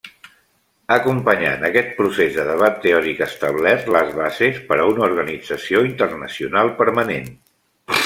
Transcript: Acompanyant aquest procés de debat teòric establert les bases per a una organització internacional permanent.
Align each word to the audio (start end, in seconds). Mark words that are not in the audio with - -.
Acompanyant 0.93 1.65
aquest 1.67 1.91
procés 1.99 2.31
de 2.39 2.45
debat 2.47 2.81
teòric 2.87 3.23
establert 3.27 3.93
les 3.99 4.11
bases 4.23 4.61
per 4.73 4.81
a 4.81 4.91
una 4.95 5.07
organització 5.11 5.87
internacional 5.95 6.77
permanent. 6.85 7.35